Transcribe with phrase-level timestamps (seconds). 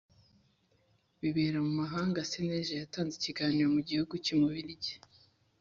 [1.21, 4.93] Bibera mu mahanga cnlg yatanze ikiganiro mu gihugu cy ububiligi